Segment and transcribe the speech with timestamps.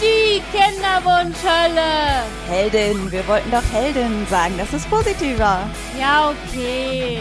[0.00, 2.24] Die Kinderwunschhölle.
[2.48, 5.60] Heldin, wir wollten doch Heldin sagen, das ist positiver.
[5.98, 7.20] Ja, okay.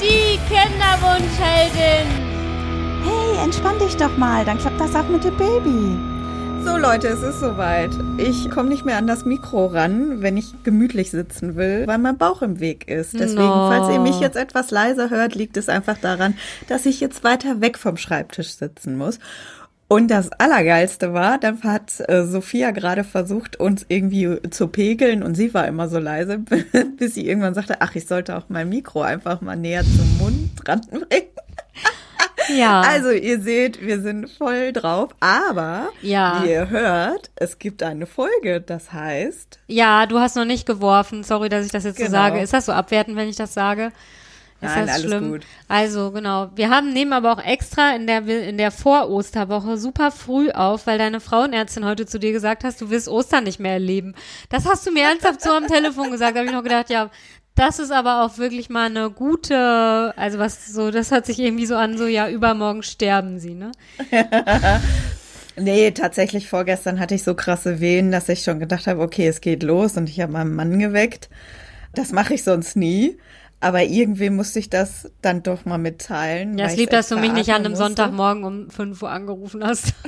[0.00, 2.06] Die Kinderwunschheldin.
[3.04, 5.96] Hey, entspann dich doch mal, dann klappt das auch mit dem Baby.
[6.64, 7.90] So Leute, es ist soweit.
[8.18, 12.18] Ich komme nicht mehr an das Mikro ran, wenn ich gemütlich sitzen will, weil mein
[12.18, 13.14] Bauch im Weg ist.
[13.14, 13.70] Deswegen, No.
[13.70, 16.36] falls ihr mich jetzt etwas leiser hört, liegt es einfach daran,
[16.68, 19.18] dass ich jetzt weiter weg vom Schreibtisch sitzen muss.
[19.92, 25.34] Und das Allergeilste war, dann hat äh, Sophia gerade versucht, uns irgendwie zu pegeln und
[25.34, 26.38] sie war immer so leise,
[26.96, 30.50] bis sie irgendwann sagte, ach, ich sollte auch mein Mikro einfach mal näher zum Mund
[30.64, 31.06] dran bringen.
[32.56, 32.80] Ja.
[32.80, 36.42] Also ihr seht, wir sind voll drauf, aber Ja.
[36.42, 41.22] wie ihr hört, es gibt eine Folge, das heißt, ja, du hast noch nicht geworfen.
[41.22, 42.16] Sorry, dass ich das jetzt so Genau.
[42.16, 42.40] sage.
[42.40, 43.92] Ist das so abwertend, wenn ich das sage?
[44.62, 45.30] Ist Nein, das alles schlimm?
[45.30, 45.46] gut.
[45.68, 46.50] Also, genau.
[46.54, 50.98] Wir haben nehmen aber auch extra in der, in der Vor-Osterwoche super früh auf, weil
[50.98, 54.14] deine Frauenärztin heute zu dir gesagt hast, du wirst Ostern nicht mehr erleben.
[54.50, 56.34] Das hast du mir ernsthaft so am Telefon gesagt.
[56.34, 57.10] Da habe ich noch gedacht, ja,
[57.54, 61.66] das ist aber auch wirklich mal eine gute, also was so, das hört sich irgendwie
[61.66, 63.72] so an, so ja, übermorgen sterben sie, ne?
[65.56, 69.40] nee, tatsächlich vorgestern hatte ich so krasse Wehen, dass ich schon gedacht habe, okay, es
[69.40, 71.28] geht los und ich habe meinen Mann geweckt.
[71.94, 73.18] Das mache ich sonst nie.
[73.62, 76.56] Aber irgendwie musste ich das dann doch mal mitteilen.
[76.56, 77.84] Ja, es lieb, dass du mich nicht an einem musste.
[77.84, 79.94] Sonntagmorgen um 5 Uhr angerufen hast.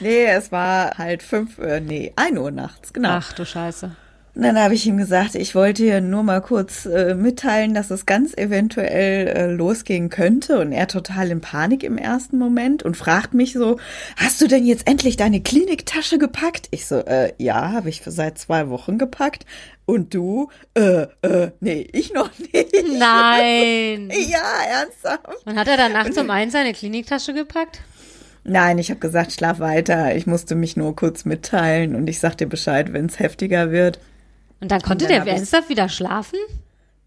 [0.00, 3.08] Nee, es war halt fünf, äh, nee, ein Uhr nachts, genau.
[3.10, 3.96] Ach du Scheiße.
[4.38, 7.90] Und dann habe ich ihm gesagt, ich wollte dir nur mal kurz äh, mitteilen, dass
[7.90, 10.60] es ganz eventuell äh, losgehen könnte.
[10.60, 13.80] Und er total in Panik im ersten Moment und fragt mich so,
[14.14, 16.68] hast du denn jetzt endlich deine Kliniktasche gepackt?
[16.70, 19.44] Ich so, äh, ja, habe ich seit zwei Wochen gepackt.
[19.86, 20.50] Und du?
[20.74, 22.76] Äh, äh, nee, ich noch nicht.
[22.96, 24.08] Nein.
[24.28, 25.46] Ja, ernsthaft.
[25.46, 27.80] Und hat er dann nachts um eins seine Kliniktasche gepackt?
[28.44, 30.14] Nein, ich habe gesagt, schlaf weiter.
[30.14, 33.98] Ich musste mich nur kurz mitteilen und ich sag dir Bescheid, wenn es heftiger wird.
[34.60, 36.38] Und dann konnte Und dann der ernsthaft wieder schlafen?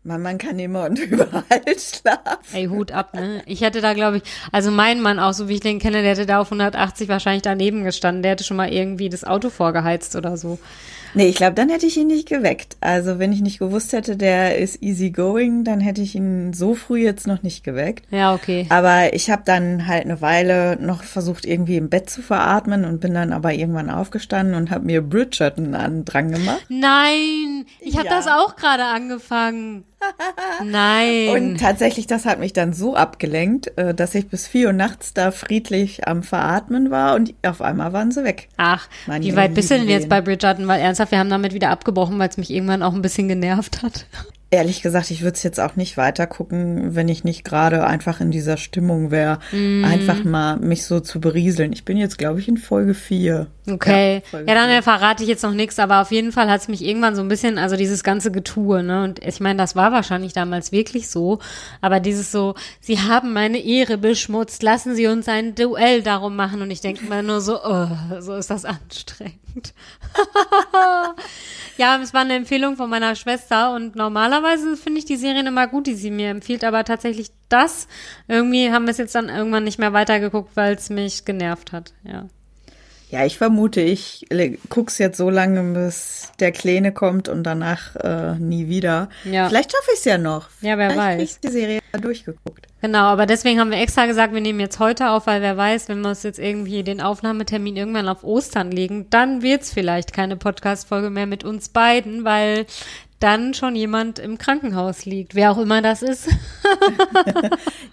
[0.04, 1.44] Man, man kann immer und überall
[1.78, 2.54] schlafen.
[2.54, 3.44] Ey, Hut ab, ne?
[3.46, 6.12] Ich hätte da, glaube ich, also mein Mann auch, so wie ich den kenne, der
[6.12, 8.24] hätte da auf 180 wahrscheinlich daneben gestanden.
[8.24, 10.58] Der hätte schon mal irgendwie das Auto vorgeheizt oder so.
[11.14, 12.78] Nee, ich glaube, dann hätte ich ihn nicht geweckt.
[12.82, 16.76] Also wenn ich nicht gewusst hätte, der ist easy going, dann hätte ich ihn so
[16.76, 18.06] früh jetzt noch nicht geweckt.
[18.12, 18.66] Ja, okay.
[18.70, 23.00] Aber ich habe dann halt eine Weile noch versucht, irgendwie im Bett zu veratmen und
[23.02, 26.66] bin dann aber irgendwann aufgestanden und habe mir Bridgerton an dran gemacht.
[26.70, 28.16] Nein, ich habe Ja.
[28.16, 29.84] das auch gerade angefangen.
[30.64, 31.30] Nein.
[31.30, 35.14] Und tatsächlich, das hat mich dann so abgelenkt, äh, dass ich bis vier Uhr nachts
[35.14, 38.48] da friedlich am Veratmen war und auf einmal waren sie weg.
[38.58, 38.88] Ach,
[39.20, 40.68] wie weit bist du denn jetzt bei Bridgerton?
[40.68, 43.82] Weil ernsthaft, wir haben damit wieder abgebrochen, weil es mich irgendwann auch ein bisschen genervt
[43.82, 44.06] hat.
[44.54, 48.20] Ehrlich gesagt, ich würde es jetzt auch nicht weiter gucken, wenn ich nicht gerade einfach
[48.20, 49.86] in dieser Stimmung wäre, Mhm.
[49.86, 51.72] einfach mal mich so zu berieseln.
[51.72, 53.48] Ich bin jetzt, glaube ich, in Folge vier.
[53.70, 54.16] Okay.
[54.16, 56.68] Ja, Folge dann äh, verrate ich jetzt noch nichts, aber auf jeden Fall hat es
[56.68, 59.04] mich irgendwann so ein bisschen, also dieses ganze Getue, ne?
[59.04, 61.40] Und ich meine, das war wahrscheinlich damals wirklich so,
[61.80, 66.64] aber dieses so, sie haben meine Ehre beschmutzt, lassen sie uns ein Duell darum machen
[66.64, 67.88] und ich denke mir nur so, oh,
[68.20, 69.74] so ist das anstrengend.
[71.78, 75.68] ja, es war eine Empfehlung von meiner Schwester und normalerweise finde ich die Serien immer
[75.68, 77.88] gut, die sie mir empfiehlt, aber tatsächlich das,
[78.28, 81.94] irgendwie haben wir es jetzt dann irgendwann nicht mehr weitergeguckt, weil es mich genervt hat,
[82.04, 82.26] ja.
[83.12, 87.96] Ja, ich vermute, ich le- guck's jetzt so lange, bis der Kleine kommt und danach
[87.98, 89.10] äh, nie wieder.
[89.26, 89.50] Ja.
[89.50, 90.48] Vielleicht schaffe ich es ja noch.
[90.62, 91.22] Ja, wer Vielleicht weiß.
[91.32, 92.68] Ich die Serie durchgeguckt.
[92.82, 95.90] Genau, aber deswegen haben wir extra gesagt, wir nehmen jetzt heute auf, weil wer weiß,
[95.90, 100.38] wenn wir uns jetzt irgendwie den Aufnahmetermin irgendwann auf Ostern legen, dann wird's vielleicht keine
[100.38, 102.66] Podcast-Folge mehr mit uns beiden, weil
[103.22, 106.30] dann schon jemand im Krankenhaus liegt, wer auch immer das ist.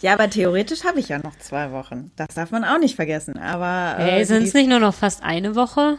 [0.00, 2.12] Ja, aber theoretisch habe ich ja noch zwei Wochen.
[2.14, 3.36] Das darf man auch nicht vergessen.
[3.36, 5.98] Aber Ey, äh, sind es nicht nur noch fast eine Woche?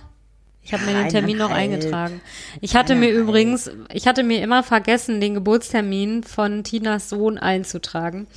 [0.62, 2.22] Ich habe mir den Termin noch eingetragen.
[2.62, 8.28] Ich hatte mir übrigens, ich hatte mir immer vergessen, den Geburtstermin von Tinas Sohn einzutragen.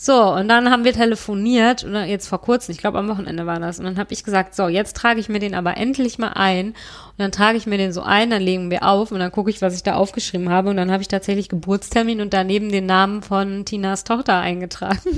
[0.00, 3.58] So, und dann haben wir telefoniert, oder jetzt vor kurzem, ich glaube am Wochenende war
[3.58, 6.34] das, und dann habe ich gesagt, so, jetzt trage ich mir den aber endlich mal
[6.34, 6.68] ein.
[6.68, 6.74] Und
[7.18, 9.60] dann trage ich mir den so ein, dann legen wir auf und dann gucke ich,
[9.60, 10.70] was ich da aufgeschrieben habe.
[10.70, 15.00] Und dann habe ich tatsächlich Geburtstermin und daneben den Namen von Tinas Tochter eingetragen.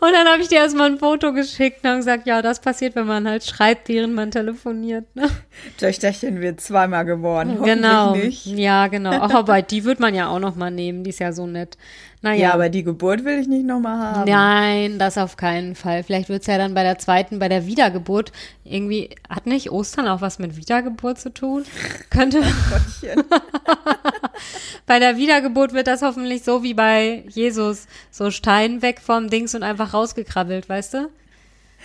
[0.00, 2.94] Und dann habe ich dir erstmal ein Foto geschickt und habe gesagt, ja, das passiert,
[2.94, 5.04] wenn man halt schreibt, während man telefoniert.
[5.16, 5.28] Ne?
[5.76, 7.60] Töchterchen wird zweimal geboren.
[7.62, 8.14] Genau.
[8.44, 9.10] Ja, genau.
[9.10, 11.02] Ach, aber die wird man ja auch noch mal nehmen.
[11.02, 11.76] Die ist ja so nett.
[12.22, 12.48] Naja.
[12.48, 14.30] Ja, aber die Geburt will ich nicht nochmal haben.
[14.30, 16.02] Nein, das auf keinen Fall.
[16.02, 18.30] Vielleicht wird's ja dann bei der zweiten, bei der Wiedergeburt
[18.62, 21.64] irgendwie, hat nicht Ostern auch was mit Wiedergeburt zu tun?
[22.10, 23.24] Könnte, Gottchen.
[24.86, 29.54] bei der Wiedergeburt wird das hoffentlich so wie bei Jesus, so Stein weg vom Dings
[29.54, 31.08] und einfach rausgekrabbelt, weißt du?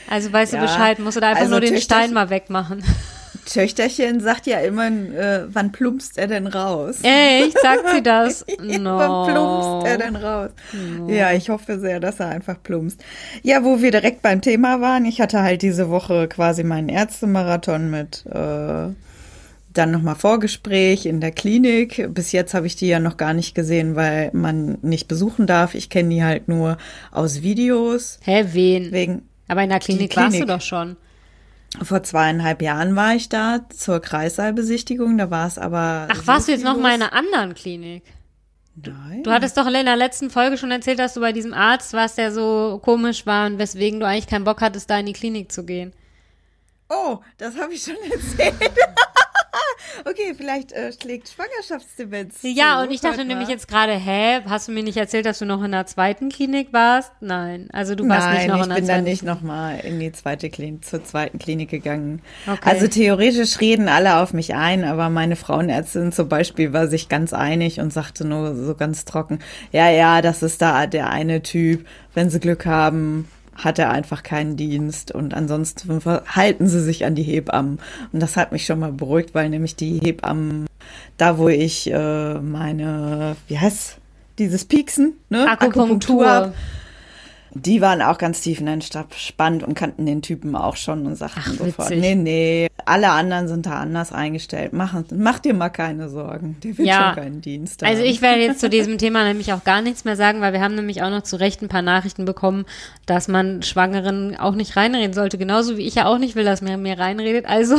[0.09, 2.83] Also weißt du Ja, Bescheid, musst du da einfach also nur den Stein mal wegmachen.
[3.45, 6.97] Töchterchen sagt ja immer, äh, wann plumpst er denn raus?
[7.03, 8.45] Echt, sagt sie das?
[8.59, 8.97] No.
[8.97, 10.49] Wann plumpst er denn raus?
[11.07, 13.03] Ja, ich hoffe sehr, dass er einfach plumpst.
[13.43, 17.89] Ja, wo wir direkt beim Thema waren, ich hatte halt diese Woche quasi meinen Ärztemarathon
[17.91, 18.89] mit äh,
[19.73, 22.07] dann nochmal Vorgespräch in der Klinik.
[22.13, 25.75] Bis jetzt habe ich die ja noch gar nicht gesehen, weil man nicht besuchen darf.
[25.75, 26.77] Ich kenne die halt nur
[27.11, 28.19] aus Videos.
[28.23, 28.91] Hä, wen?
[28.91, 30.47] Wegen Aber in der Klinik, Die warst du Klinik.
[30.47, 30.95] doch schon.
[31.83, 35.17] Vor zweieinhalb Jahren war ich da zur Kreissaalbesichtigung.
[35.17, 36.07] Da war es aber.
[36.11, 38.03] Ach, so warst du jetzt noch mal in einer anderen Klinik?
[38.75, 39.23] Nein.
[39.23, 42.17] Du hattest doch in der letzten Folge schon erzählt, dass du bei diesem Arzt warst,
[42.17, 45.51] der so komisch war und weswegen du eigentlich keinen Bock hattest, da in die Klinik
[45.51, 45.93] zu gehen.
[46.89, 48.73] Oh, das habe ich schon erzählt.
[50.01, 52.39] Okay, vielleicht äh, schlägt Schwangerschaftsdemenz.
[52.41, 52.83] Ja, zu.
[52.83, 53.53] und ich dachte Warte nämlich mal.
[53.53, 56.73] jetzt gerade, hä, hast du mir nicht erzählt, dass du noch in der zweiten Klinik
[56.73, 57.11] warst?
[57.21, 59.79] Nein, also du warst Nein, nicht noch ich in der bin dann zweiten nicht nochmal
[59.79, 62.21] in die zweite Klinik, zur zweiten Klinik gegangen.
[62.47, 62.69] Okay.
[62.69, 67.33] Also theoretisch reden alle auf mich ein, aber meine Frauenärztin zum Beispiel war sich ganz
[67.33, 69.39] einig und sagte nur so ganz trocken,
[69.71, 74.23] ja, ja, das ist da der eine Typ, wenn sie Glück haben, hat er einfach
[74.23, 77.79] keinen Dienst und ansonsten halten sie sich an die Hebammen.
[78.11, 80.67] Und das hat mich schon mal beruhigt, weil nämlich die Hebammen,
[81.17, 83.97] da wo ich äh, meine, wie heißt
[84.37, 85.49] dieses Pieksen, ne?
[85.49, 86.27] Akupunktur.
[86.27, 86.53] hab,
[87.57, 91.89] die waren auch ganz tiefenentspannt und kannten den Typen auch schon und sagten Ach, sofort,
[91.89, 92.01] witzig.
[92.01, 94.73] nee, nee, alle anderen sind da anders eingestellt.
[94.73, 96.57] Mach, mach dir mal keine Sorgen.
[96.63, 97.13] Der wird Ja.
[97.13, 98.09] schon keinen Dienst Also haben.
[98.09, 100.75] ich werde jetzt zu diesem Thema nämlich auch gar nichts mehr sagen, weil wir haben
[100.75, 102.65] nämlich auch noch zu Recht ein paar Nachrichten bekommen,
[103.05, 105.37] dass man Schwangeren auch nicht reinreden sollte.
[105.37, 107.45] Genauso wie ich ja auch nicht will, dass man mir reinredet.
[107.45, 107.77] Also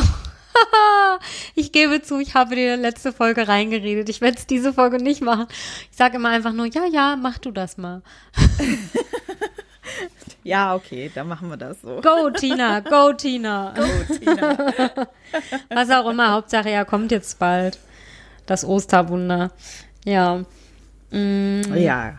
[1.54, 4.08] ich gebe zu, ich habe dir letzte Folge reingeredet.
[4.08, 5.46] Ich werde es diese Folge nicht machen.
[5.90, 8.00] Ich sage immer einfach nur, ja, ja, mach du das mal.
[10.44, 12.00] Ja, okay, dann machen wir das so.
[12.00, 13.74] Go, Tina, go, Tina.
[13.74, 14.56] Gut, Tina.
[15.74, 17.78] Was auch immer, Hauptsache, er kommt jetzt bald.
[18.46, 19.50] Das Osterwunder.
[20.04, 20.44] Ja.
[21.10, 22.14] Mm, Ja,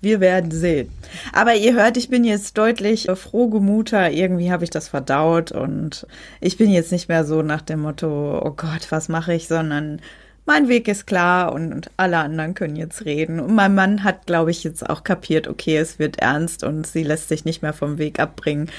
[0.00, 0.90] wir werden sehen.
[1.32, 4.10] Aber ihr hört, ich bin jetzt deutlich äh, frohgemuter.
[4.10, 6.06] Irgendwie habe ich das verdaut und
[6.40, 10.00] ich bin jetzt nicht mehr so nach dem Motto, oh Gott, was mache ich, sondern
[10.46, 13.40] mein Weg ist klar und, und alle anderen können jetzt reden.
[13.40, 17.02] Und mein Mann hat, glaube ich, jetzt auch kapiert, okay, es wird ernst und sie
[17.02, 18.70] lässt sich nicht mehr vom Weg abbringen.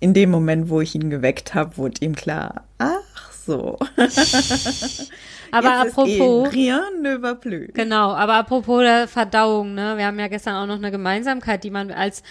[0.00, 3.78] In dem Moment, wo ich ihn geweckt habe, wurde ihm klar, ach so.
[5.50, 6.48] aber apropos.
[6.54, 7.68] Eh rien ne va plus.
[7.74, 9.96] Genau, aber apropos der Verdauung, ne?
[9.96, 12.22] Wir haben ja gestern auch noch eine Gemeinsamkeit, die man als,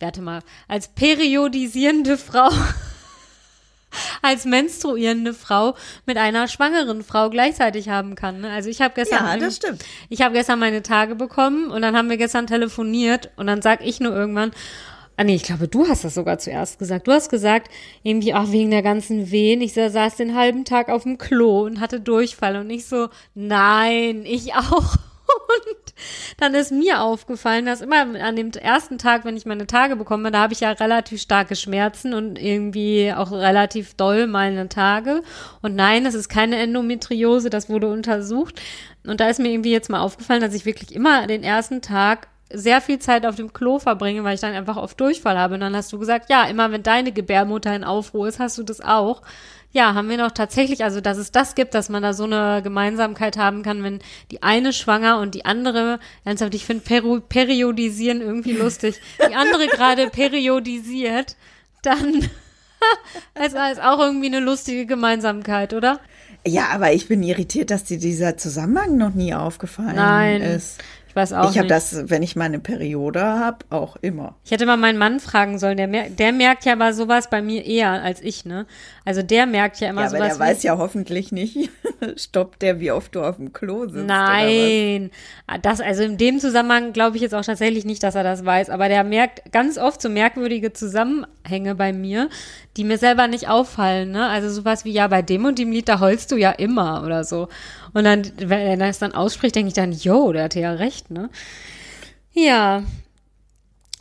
[0.00, 2.50] warte mal, als periodisierende Frau,
[4.22, 5.74] als menstruierende Frau
[6.06, 8.40] mit einer schwangeren Frau gleichzeitig haben kann.
[8.40, 8.50] Ne?
[8.50, 9.84] Also ich habe gestern, Ja, das stimmt.
[10.08, 13.84] ich habe gestern meine Tage bekommen und dann haben wir gestern telefoniert und dann sag
[13.84, 14.52] ich nur irgendwann,
[15.16, 17.06] ah nee, ich glaube, du hast das sogar zuerst gesagt.
[17.06, 17.68] Du hast gesagt,
[18.02, 21.64] irgendwie, ach, wegen der ganzen Wehen, ich sa- saß den halben Tag auf dem Klo
[21.64, 24.96] und hatte Durchfall und ich so, nein, ich auch.
[25.48, 25.94] Und
[26.38, 30.30] dann ist mir aufgefallen, dass immer an dem ersten Tag, wenn ich meine Tage bekomme,
[30.30, 35.22] da habe ich ja relativ starke Schmerzen und irgendwie auch relativ doll meine Tage.
[35.60, 38.60] Und nein, es ist keine Endometriose, das wurde untersucht.
[39.04, 42.28] Und da ist mir irgendwie jetzt mal aufgefallen, dass ich wirklich immer den ersten Tag
[42.52, 45.54] sehr viel Zeit auf dem Klo verbringe, weil ich dann einfach oft Durchfall habe.
[45.54, 48.62] Und dann hast du gesagt, ja, immer wenn deine Gebärmutter in Aufruhr ist, hast du
[48.62, 49.22] das auch.
[49.74, 52.60] Ja, haben wir noch tatsächlich, also dass es das gibt, dass man da so eine
[52.62, 54.00] Gemeinsamkeit haben kann, wenn
[54.30, 59.66] die eine schwanger und die andere, ernsthaft, ich finde Peru periodisieren irgendwie lustig, die andere
[59.68, 61.36] gerade periodisiert,
[61.80, 62.28] dann
[63.34, 66.00] es ist auch irgendwie eine lustige Gemeinsamkeit, oder?
[66.46, 70.78] Ja, aber ich bin irritiert, dass dir dieser Zusammenhang noch nie aufgefallen Nein, ist.
[71.12, 74.34] Ich weiß auch Ich habe das, wenn ich meine Periode habe, auch immer.
[74.46, 77.42] Ich hätte mal meinen Mann fragen sollen, der, mer der merkt ja aber sowas bei
[77.42, 78.64] mir eher als ich, ne?
[79.04, 80.38] Also der merkt ja immer Ja, aber sowas.
[80.38, 81.68] der weiß ja hoffentlich nicht,
[82.16, 84.06] stoppt der, wie oft du auf dem Klo sitzt.
[84.06, 85.10] Nein,
[85.60, 88.70] das also in dem Zusammenhang glaube ich jetzt auch tatsächlich nicht, dass er das weiß,
[88.70, 92.30] aber der merkt ganz oft so merkwürdige Zusammenhänge bei mir,
[92.78, 94.28] die mir selber nicht auffallen, ne?
[94.28, 97.22] Also sowas wie ja bei dem und dem Lied da heulst du ja immer oder
[97.24, 97.48] so.
[97.94, 101.10] Und dann wenn er das dann ausspricht, denke ich dann, yo, der hatte ja recht,
[101.10, 101.30] ne?
[102.32, 102.82] Ja.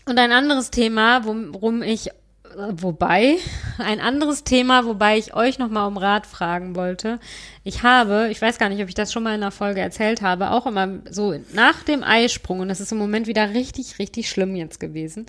[0.05, 2.09] Und ein anderes Thema, worum ich
[2.55, 3.37] Wobei,
[3.77, 7.19] ein anderes Thema, wobei ich euch nochmal um Rat fragen wollte.
[7.63, 10.21] Ich habe, ich weiß gar nicht, ob ich das schon mal in einer Folge erzählt
[10.21, 14.29] habe, auch immer so nach dem Eisprung, und das ist im Moment wieder richtig, richtig
[14.29, 15.27] schlimm jetzt gewesen.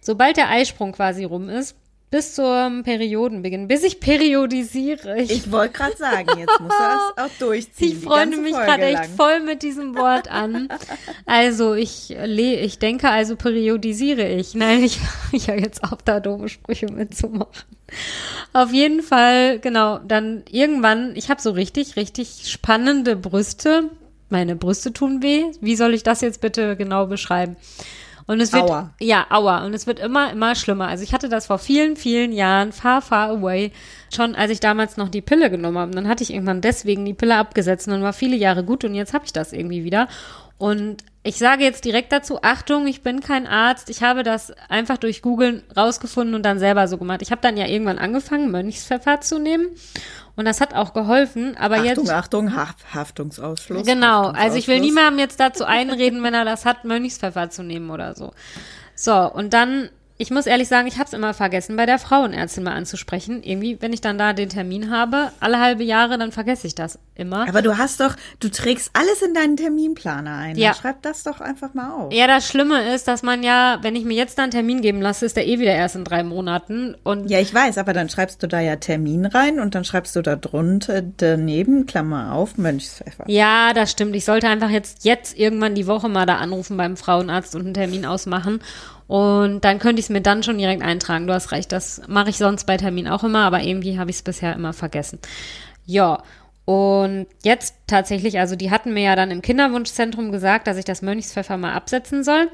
[0.00, 1.76] Sobald der Eisprung quasi rum ist,
[2.10, 5.20] bis zum Periodenbeginn, bis ich periodisiere.
[5.20, 7.92] Ich, ich wollte gerade sagen, jetzt muss er es auch durchziehen.
[7.92, 10.68] Ich freue mich gerade echt voll mit diesem Wort an.
[11.24, 14.54] Also ich ich denke, also periodisiere ich.
[14.54, 14.98] Nein, ich
[15.32, 17.64] ich ja jetzt auch da doofe Sprüche mitzumachen.
[18.52, 23.90] Auf jeden Fall, genau, dann irgendwann, ich habe so richtig, richtig spannende Brüste.
[24.28, 25.44] Meine Brüste tun weh.
[25.60, 27.56] Wie soll ich das jetzt bitte genau beschreiben?
[28.30, 28.90] Und es wird, aua.
[29.00, 29.66] ja, aua.
[29.66, 30.86] Und es wird immer, immer schlimmer.
[30.86, 33.72] Also ich hatte das vor vielen, vielen Jahren, far, far away,
[34.14, 35.90] schon als ich damals noch die Pille genommen habe.
[35.90, 38.84] Und dann hatte ich irgendwann deswegen die Pille abgesetzt und dann war viele Jahre gut
[38.84, 40.06] und jetzt habe ich das irgendwie wieder.
[40.58, 43.90] Und ich sage jetzt direkt dazu, Achtung, ich bin kein Arzt.
[43.90, 47.20] Ich habe das einfach durch Googlen rausgefunden und dann selber so gemacht.
[47.20, 49.66] Ich habe dann ja irgendwann angefangen, Mönchspfeffer zu nehmen.
[50.36, 51.58] Und das hat auch geholfen.
[51.58, 52.10] Aber Achtung, jetzt.
[52.10, 53.86] Achtung, Haft, Haftungsausschluss.
[53.86, 54.06] Genau.
[54.06, 54.44] Haftungsausschluss.
[54.44, 58.14] Also ich will niemandem jetzt dazu einreden, wenn er das hat, Mönchspfeffer zu nehmen oder
[58.14, 58.32] so.
[58.94, 62.62] So, und dann ich muss ehrlich sagen, ich habe es immer vergessen, bei der Frauenärztin
[62.62, 63.42] mal anzusprechen.
[63.42, 66.98] Irgendwie, wenn ich dann da den Termin habe, alle halbe Jahre, dann vergesse ich das
[67.14, 67.48] immer.
[67.48, 70.58] Aber du hast doch, du trägst alles in deinen Terminplaner ein.
[70.58, 70.74] Ja.
[70.74, 72.12] Schreib das doch einfach mal auf.
[72.12, 75.00] Ja, das Schlimme ist, dass man ja, wenn ich mir jetzt dann einen Termin geben
[75.00, 76.96] lasse, ist der eh wieder erst in drei Monaten.
[77.02, 80.14] Und ja, ich weiß, aber dann schreibst du da ja Termin rein und dann schreibst
[80.16, 83.24] du da drunter daneben, Klammer auf, Mönchspfeffer.
[83.26, 84.14] Ja, das stimmt.
[84.14, 87.74] Ich sollte einfach jetzt, jetzt irgendwann die Woche mal da anrufen beim Frauenarzt und einen
[87.74, 88.60] Termin ausmachen.
[89.10, 91.26] Und dann könnte ich es mir dann schon direkt eintragen.
[91.26, 94.18] Du hast recht, das mache ich sonst bei Termin auch immer, aber irgendwie habe ich
[94.18, 95.18] es bisher immer vergessen.
[95.84, 96.22] Ja,
[96.64, 101.02] und jetzt tatsächlich, also die hatten mir ja dann im Kinderwunschzentrum gesagt, dass ich das
[101.02, 102.50] Mönchspfeffer mal absetzen soll.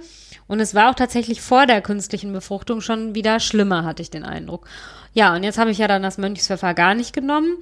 [0.46, 4.24] Und es war auch tatsächlich vor der künstlichen Befruchtung schon wieder schlimmer, hatte ich den
[4.24, 4.66] Eindruck.
[5.12, 7.58] Ja, und jetzt habe ich ja dann das Mönchspfeffer gar nicht genommen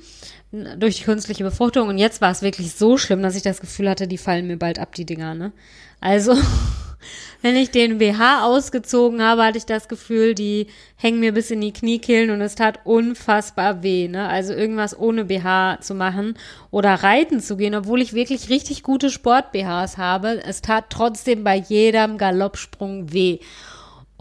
[0.76, 1.88] durch die künstliche Befruchtung.
[1.88, 4.56] Und jetzt war es wirklich so schlimm, dass ich das Gefühl hatte, die fallen mir
[4.56, 5.50] bald ab, die Dinger, ne?
[6.00, 6.36] Also
[7.42, 11.60] wenn ich den BH ausgezogen habe, hatte ich das Gefühl, die hängen mir bis in
[11.60, 14.28] die Kniekehlen und es tat unfassbar weh, ne?
[14.28, 16.34] Also irgendwas ohne BH zu machen
[16.70, 20.42] oder reiten zu gehen, obwohl ich wirklich richtig gute Sport-BHs habe.
[20.44, 23.38] Es tat trotzdem bei jedem Galoppsprung weh.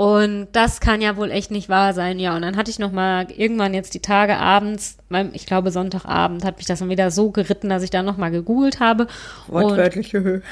[0.04, 2.20] Und das kann ja wohl echt nicht wahr sein.
[2.20, 4.98] Ja, und dann hatte ich noch mal irgendwann jetzt die Tage abends,
[5.32, 8.30] ich glaube Sonntagabend, hat mich das dann wieder so geritten, dass ich da noch mal
[8.30, 9.08] gegoogelt habe.
[9.48, 10.42] Wortwörtliche Höhe.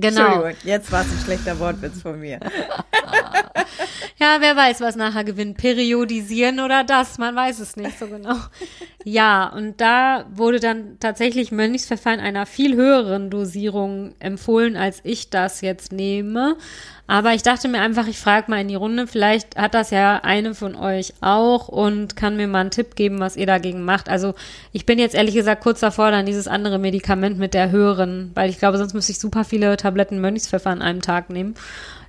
[0.00, 0.46] Genau.
[0.64, 2.40] jetzt war es ein schlechter Wortwitz von mir.
[4.18, 5.58] ja, wer weiß, was nachher gewinnt.
[5.58, 8.36] Periodisieren oder das, man weiß es nicht so genau.
[9.04, 15.28] Ja, und da wurde dann tatsächlich Mönchspfeffer in einer viel höheren Dosierung empfohlen, als ich
[15.28, 16.56] das jetzt nehme.
[17.06, 20.20] Aber ich dachte mir einfach, ich frage mal in die Runde, vielleicht hat das ja
[20.22, 24.08] eine von euch auch und kann mir mal einen Tipp geben, was ihr dagegen macht.
[24.08, 24.34] Also
[24.72, 28.50] ich bin jetzt ehrlich gesagt kurz davor, dann dieses andere Medikament mit der höheren, weil
[28.50, 31.54] ich glaube, sonst müsste ich super viele Tabletten Mönchspfeffer an einem Tag nehmen.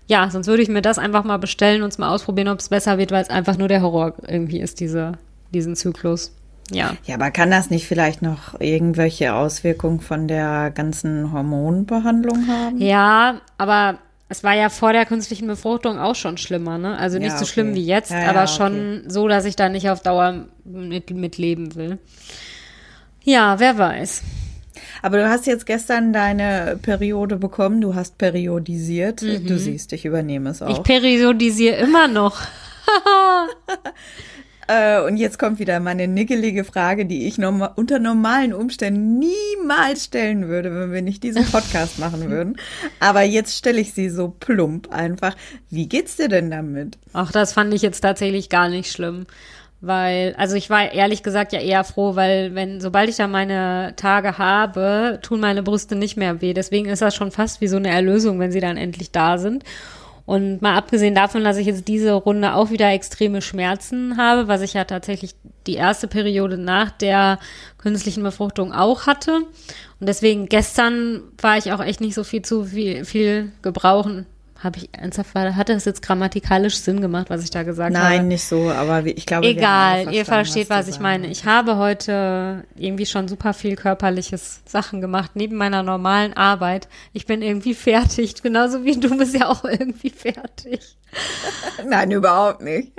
[0.07, 2.69] Ja, sonst würde ich mir das einfach mal bestellen und es mal ausprobieren, ob es
[2.69, 5.13] besser wird, weil es einfach nur der Horror irgendwie ist, diese,
[5.53, 6.33] diesen Zyklus.
[6.71, 6.95] Ja.
[7.05, 12.77] Ja, aber kann das nicht vielleicht noch irgendwelche Auswirkungen von der ganzen Hormonbehandlung haben?
[12.79, 13.97] Ja, aber
[14.29, 16.97] es war ja vor der künstlichen Befruchtung auch schon schlimmer, ne?
[16.97, 17.45] Also nicht ja, okay.
[17.45, 19.09] so schlimm wie jetzt, ja, aber ja, schon okay.
[19.09, 21.99] so, dass ich da nicht auf Dauer mit, mitleben will.
[23.23, 24.23] Ja, wer weiß.
[25.01, 29.21] Aber du hast jetzt gestern deine Periode bekommen, du hast periodisiert.
[29.21, 29.45] Mhm.
[29.45, 30.69] Du siehst, ich übernehme es auch.
[30.69, 32.41] Ich periodisiere immer noch.
[34.67, 40.05] Äh, und jetzt kommt wieder meine nickelige Frage, die ich norma unter normalen Umständen niemals
[40.05, 42.57] stellen würde, wenn wir nicht diesen Podcast machen würden.
[42.99, 45.35] Aber jetzt stelle ich sie so plump einfach.
[45.69, 46.97] Wie geht's dir denn damit?
[47.13, 49.25] Ach, das fand ich jetzt tatsächlich gar nicht schlimm.
[49.85, 53.93] Weil, also ich war ehrlich gesagt ja eher froh, weil wenn, sobald ich da meine
[53.97, 56.53] Tage habe, tun meine Brüste nicht mehr weh.
[56.53, 59.65] Deswegen ist das schon fast wie so eine Erlösung, wenn sie dann endlich da sind.
[60.25, 64.61] Und mal abgesehen davon, dass ich jetzt diese Runde auch wieder extreme Schmerzen habe, was
[64.61, 65.35] ich ja tatsächlich
[65.67, 67.39] die erste Periode nach der
[67.77, 69.41] künstlichen Befruchtung auch hatte.
[69.99, 74.25] Und deswegen gestern war ich auch echt nicht so viel zu viel, viel gebrauchen,
[74.63, 78.15] habe ich ernsthaft, hatte das jetzt grammatikalisch Sinn gemacht, was ich da gesagt Nein, habe?
[78.15, 81.27] Nein, nicht so, aber ich glaube, egal, ihr versteht, was, was ich meine.
[81.27, 86.87] Ich habe heute irgendwie schon super viel körperliches Sachen gemacht, neben meiner normalen Arbeit.
[87.13, 90.97] Ich bin irgendwie fertig, genauso wie du bist ja auch irgendwie fertig.
[91.87, 92.93] Nein, überhaupt nicht.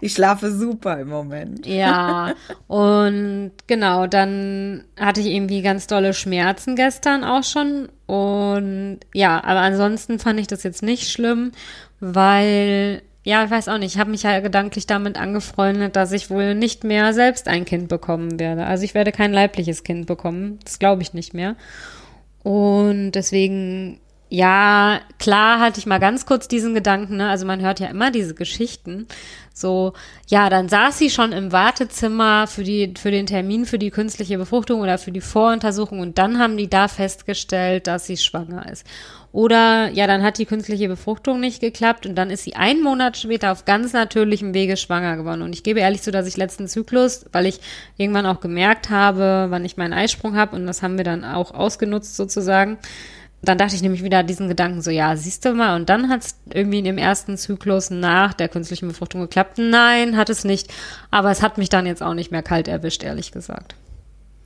[0.00, 1.66] Ich schlafe super im Moment.
[1.66, 2.34] Ja,
[2.66, 7.88] und genau, dann hatte ich irgendwie ganz dolle Schmerzen gestern auch schon.
[8.06, 11.52] Und ja, aber ansonsten fand ich das jetzt nicht schlimm,
[12.00, 16.30] weil, ja, ich weiß auch nicht, ich habe mich ja gedanklich damit angefreundet, dass ich
[16.30, 18.66] wohl nicht mehr selbst ein Kind bekommen werde.
[18.66, 20.58] Also ich werde kein leibliches Kind bekommen.
[20.64, 21.56] Das glaube ich nicht mehr.
[22.42, 24.00] Und deswegen
[24.34, 27.28] ja, klar hatte ich mal ganz kurz diesen Gedanken, ne?
[27.28, 29.06] also man hört ja immer diese Geschichten,
[29.52, 29.92] so,
[30.26, 34.38] ja, dann saß sie schon im Wartezimmer für die, für den Termin für die künstliche
[34.38, 38.86] Befruchtung oder für die Voruntersuchung und dann haben die da festgestellt, dass sie schwanger ist.
[39.32, 43.18] Oder ja, dann hat die künstliche Befruchtung nicht geklappt und dann ist sie einen Monat
[43.18, 45.42] später auf ganz natürlichem Wege schwanger geworden.
[45.42, 47.60] Und ich gebe ehrlich zu, dass ich letzten Zyklus, weil ich
[47.98, 51.52] irgendwann auch gemerkt habe, wann ich meinen Eisprung habe und das haben wir dann auch
[51.52, 52.78] ausgenutzt sozusagen.
[53.44, 56.22] Dann dachte ich nämlich wieder diesen Gedanken so, ja, siehst du mal, und dann hat
[56.22, 59.58] es irgendwie in dem ersten Zyklus nach der künstlichen Befruchtung geklappt.
[59.58, 60.72] Nein, hat es nicht.
[61.10, 63.74] Aber es hat mich dann jetzt auch nicht mehr kalt erwischt, ehrlich gesagt.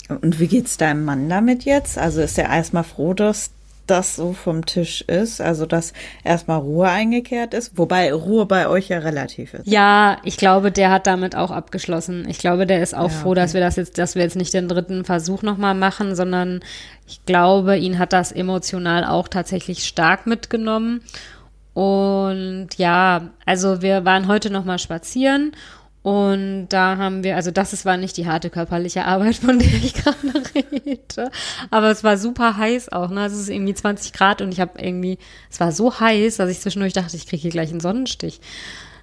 [0.09, 1.99] Und wie geht's deinem Mann damit jetzt?
[1.99, 3.51] Also ist er erstmal froh, dass
[3.87, 5.93] das so vom Tisch ist, also dass
[6.25, 9.67] erstmal Ruhe eingekehrt ist, wobei Ruhe bei euch ja relativ ist.
[9.67, 12.27] Ja, ich glaube, der hat damit auch abgeschlossen.
[12.29, 13.41] Ich glaube, der ist auch ja, froh, okay.
[13.41, 16.61] dass wir das jetzt, dass wir jetzt nicht den dritten Versuch nochmal machen, sondern
[17.07, 21.03] ich glaube, ihn hat das emotional auch tatsächlich stark mitgenommen.
[21.75, 25.53] Und ja, also wir waren heute nochmal spazieren
[26.07, 29.93] und da haben wir, also das war nicht die harte körperliche Arbeit, von der ich
[30.05, 31.33] gerade rede.
[31.73, 33.27] Aber es war super heiß auch, ne?
[33.27, 35.19] Es ist irgendwie 20 Grad und ich habe irgendwie,
[35.51, 38.41] es war so heiß, dass ich zwischendurch dachte, ich kriege hier gleich einen Sonnenstich.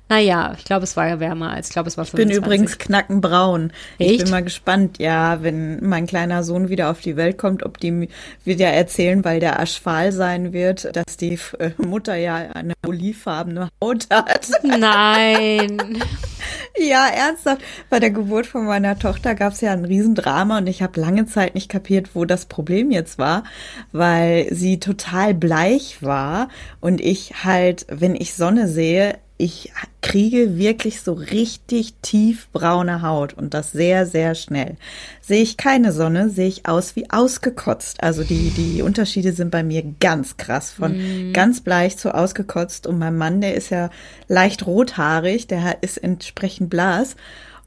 [0.09, 2.37] Naja, ich glaube, es war ja wärmer als, ich glaube, es war 25.
[2.37, 3.71] Ich bin übrigens knackenbraun.
[3.97, 4.11] Echt?
[4.11, 7.79] Ich bin mal gespannt, ja, wenn mein kleiner Sohn wieder auf die Welt kommt, ob
[7.79, 8.09] die
[8.43, 14.07] wieder erzählen, weil der Aschfal sein wird, dass die äh, Mutter ja eine olivfarbene Haut
[14.11, 14.49] hat.
[14.61, 16.03] Nein.
[16.77, 17.61] ja, ernsthaft.
[17.89, 21.25] Bei der Geburt von meiner Tochter gab es ja ein Riesendrama und ich habe lange
[21.27, 23.43] Zeit nicht kapiert, wo das Problem jetzt war,
[23.93, 26.49] weil sie total bleich war
[26.81, 29.71] und ich halt, wenn ich Sonne sehe, ich
[30.01, 34.77] kriege wirklich so richtig tiefbraune Haut und das sehr, sehr schnell.
[35.21, 38.03] Sehe ich keine Sonne, sehe ich aus wie ausgekotzt.
[38.03, 40.71] Also die, die Unterschiede sind bei mir ganz krass.
[40.71, 41.33] Von mm.
[41.33, 42.85] ganz bleich zu ausgekotzt.
[42.85, 43.89] Und mein Mann, der ist ja
[44.27, 47.15] leicht rothaarig, der ist entsprechend blass.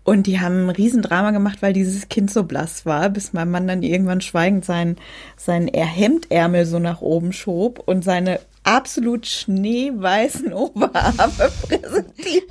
[0.04, 3.66] Und die haben ein Riesendrama gemacht, weil dieses Kind so blass war, bis mein Mann
[3.66, 4.99] dann irgendwann schweigend seinen,
[5.37, 12.50] seinen Hemdärmel so nach oben schob und seine absolut schneeweißen Oberarme präsentiert.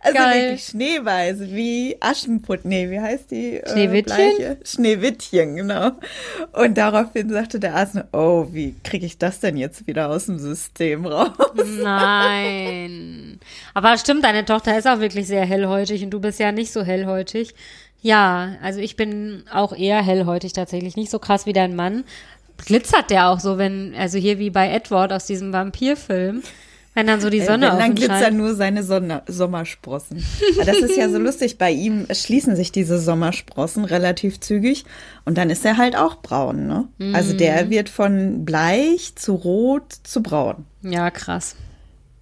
[0.00, 0.42] also Geil.
[0.42, 2.68] wirklich schneeweiß, wie Aschenputtel.
[2.68, 3.56] Nee, wie heißt die?
[3.56, 4.40] Äh, Schneewittchen?
[4.40, 5.92] Äh, Schneewittchen, genau.
[6.52, 10.38] Und daraufhin sagte der Arzt, oh, wie kriege ich das denn jetzt wieder aus dem
[10.38, 11.30] System raus?
[11.82, 13.40] Nein.
[13.72, 16.82] Aber stimmt, deine Tochter ist auch wirklich sehr hellhäutig und du bist ja nicht so
[16.82, 17.54] hellhäutig.
[18.02, 22.04] Ja, also ich bin auch eher hellhäutig tatsächlich, nicht so krass wie dein Mann
[22.58, 26.42] glitzert der auch so, wenn, also hier wie bei Edward aus diesem Vampirfilm.
[26.94, 30.24] Wenn dann so die Sonne äh, wenn, Dann glitzern nur seine Sonne, Sommersprossen.
[30.64, 31.58] das ist ja so lustig.
[31.58, 34.84] Bei ihm schließen sich diese Sommersprossen relativ zügig
[35.24, 36.68] und dann ist er halt auch braun.
[36.68, 36.88] Ne?
[36.98, 37.14] Mm.
[37.14, 40.66] Also der wird von bleich zu rot zu braun.
[40.82, 41.56] Ja, krass.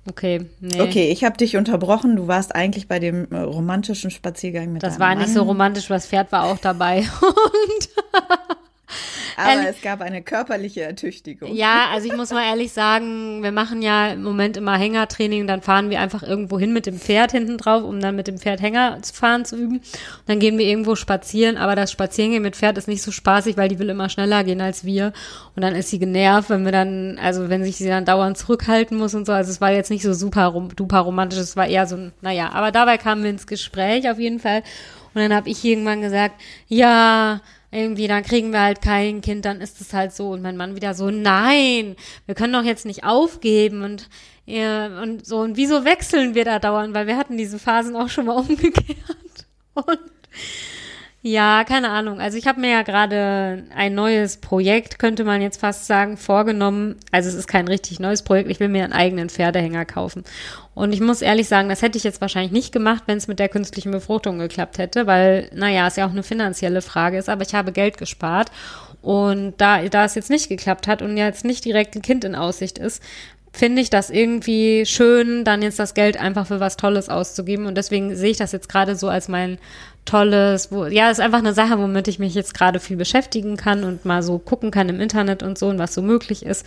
[0.08, 0.80] Okay, nee.
[0.80, 2.16] Okay, ich habe dich unterbrochen.
[2.16, 6.06] Du warst eigentlich bei dem äh, romantischen Spaziergang mit Das war nicht so romantisch, das
[6.06, 7.00] Pferd war auch dabei.
[7.20, 7.88] Und
[9.36, 11.54] aber es gab eine körperliche Ertüchtigung.
[11.54, 15.62] Ja, also ich muss mal ehrlich sagen, wir machen ja im Moment immer Hängertraining, dann
[15.62, 18.60] fahren wir einfach irgendwo hin mit dem Pferd hinten drauf, um dann mit dem Pferd
[18.60, 19.76] Hänger zu fahren zu üben.
[19.76, 23.56] Und dann gehen wir irgendwo spazieren, aber das Spazierengehen mit Pferd ist nicht so spaßig,
[23.56, 25.12] weil die will immer schneller gehen als wir.
[25.54, 28.98] Und dann ist sie genervt, wenn wir dann, also wenn sich sie dann dauernd zurückhalten
[28.98, 29.32] muss und so.
[29.32, 32.50] Also es war jetzt nicht so super rom duper romantisch, es war eher so, naja,
[32.52, 34.62] aber dabei kamen wir ins Gespräch auf jeden Fall.
[35.14, 37.40] Und dann habe ich irgendwann gesagt, ja,
[37.72, 40.30] irgendwie, dann kriegen wir halt kein Kind, dann ist es halt so.
[40.30, 44.08] Und mein Mann wieder so, nein, wir können doch jetzt nicht aufgeben und
[44.44, 46.94] ja, und so, und wieso wechseln wir da dauernd?
[46.94, 49.46] Weil wir hatten diese Phasen auch schon mal umgekehrt.
[49.74, 49.98] Und
[51.24, 52.20] ja, keine Ahnung.
[52.20, 56.96] Also ich habe mir ja gerade ein neues Projekt, könnte man jetzt fast sagen, vorgenommen.
[57.12, 58.50] Also es ist kein richtig neues Projekt.
[58.50, 60.24] Ich will mir einen eigenen Pferdehänger kaufen.
[60.74, 63.38] Und ich muss ehrlich sagen, das hätte ich jetzt wahrscheinlich nicht gemacht, wenn es mit
[63.38, 67.42] der künstlichen Befruchtung geklappt hätte, weil, naja, es ja auch eine finanzielle Frage ist, aber
[67.42, 68.50] ich habe Geld gespart.
[69.00, 72.34] Und da, da es jetzt nicht geklappt hat und jetzt nicht direkt ein Kind in
[72.34, 73.00] Aussicht ist,
[73.52, 77.66] finde ich das irgendwie schön, dann jetzt das Geld einfach für was Tolles auszugeben.
[77.66, 79.58] Und deswegen sehe ich das jetzt gerade so als mein
[80.04, 83.84] Tolles, wo, ja, ist einfach eine Sache, womit ich mich jetzt gerade viel beschäftigen kann
[83.84, 86.66] und mal so gucken kann im Internet und so und was so möglich ist.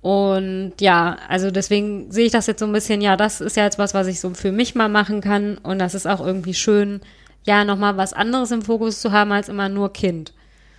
[0.00, 3.64] Und ja, also deswegen sehe ich das jetzt so ein bisschen, ja, das ist ja
[3.64, 5.58] jetzt was, was ich so für mich mal machen kann.
[5.58, 7.00] Und das ist auch irgendwie schön,
[7.44, 10.32] ja, nochmal was anderes im Fokus zu haben als immer nur Kind.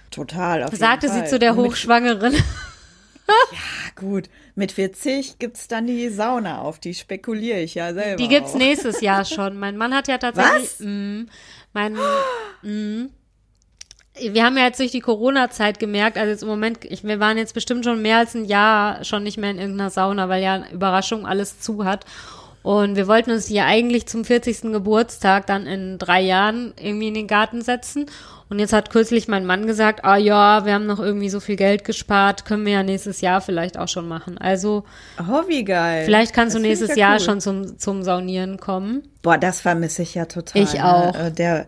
[0.09, 0.63] Total.
[0.63, 2.33] Auf Sagte jeden sie zu der Hochschwangeren.
[3.27, 4.29] ja, gut.
[4.55, 8.17] Mit 40 gibt's dann die Sauna auf, die spekuliere ich ja selber.
[8.17, 8.57] Die gibt's auch.
[8.57, 9.57] nächstes Jahr schon.
[9.57, 10.63] Mein Mann hat ja tatsächlich.
[10.63, 10.79] Was?
[10.79, 11.25] Mh,
[11.73, 11.97] mein,
[12.61, 13.09] mh,
[14.19, 17.37] wir haben ja jetzt durch die Corona-Zeit gemerkt, also jetzt im Moment, ich, wir waren
[17.37, 20.65] jetzt bestimmt schon mehr als ein Jahr schon nicht mehr in irgendeiner Sauna, weil ja
[20.71, 22.05] Überraschung alles zu hat.
[22.63, 24.71] Und wir wollten uns hier eigentlich zum 40.
[24.71, 28.05] Geburtstag dann in drei Jahren irgendwie in den Garten setzen.
[28.49, 31.55] Und jetzt hat kürzlich mein Mann gesagt, ah ja, wir haben noch irgendwie so viel
[31.55, 34.37] Geld gespart, können wir ja nächstes Jahr vielleicht auch schon machen.
[34.37, 34.83] Also.
[35.17, 36.03] Oh, wie geil.
[36.03, 37.19] Vielleicht kannst das du nächstes ja Jahr cool.
[37.21, 39.03] schon zum, zum Saunieren kommen.
[39.21, 40.61] Boah, das vermisse ich ja total.
[40.61, 41.13] Ich auch.
[41.13, 41.31] Ne?
[41.31, 41.65] Der,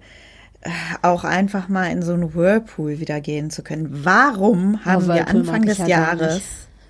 [0.61, 0.69] äh,
[1.01, 3.87] auch einfach mal in so einen Whirlpool wieder gehen zu können.
[4.03, 6.41] Warum haben oh, wir Anfang des Jahres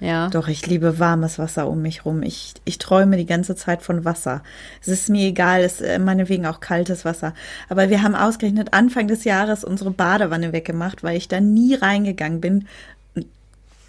[0.04, 0.28] ja.
[0.28, 2.24] Doch, ich liebe warmes Wasser um mich rum.
[2.24, 4.44] Ich, ich träume die ganze Zeit von Wasser.
[4.82, 7.34] Es ist mir egal, es ist äh, meinetwegen auch kaltes Wasser.
[7.70, 12.42] Aber wir haben ausgerechnet Anfang des Jahres unsere Badewanne weggemacht, weil ich da nie reingegangen
[12.42, 12.68] bin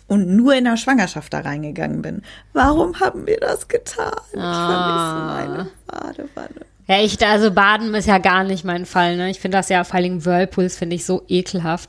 [0.06, 2.22] und nur in der Schwangerschaft da reingegangen bin.
[2.52, 4.12] Warum haben wir das getan?
[4.32, 5.34] Ich ah.
[5.34, 6.66] vermisse meine Badewanne.
[6.86, 9.30] Ja, ich, also Baden ist ja gar nicht mein Fall, ne?
[9.30, 11.88] Ich finde das ja vor allem Whirlpools finde ich so ekelhaft.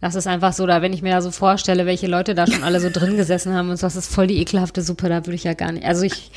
[0.00, 2.62] Das ist einfach so, da wenn ich mir da so vorstelle, welche Leute da schon
[2.64, 5.34] alle so drin gesessen haben und so, das ist voll die ekelhafte Suppe, da würde
[5.34, 5.86] ich ja gar nicht.
[5.86, 6.30] Also ich,